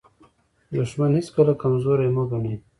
[0.75, 2.55] دښمن هیڅکله کمزوری مه ګڼئ.